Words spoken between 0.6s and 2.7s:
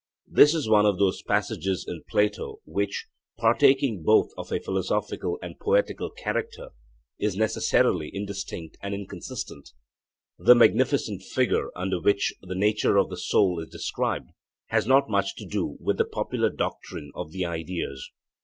one of those passages in Plato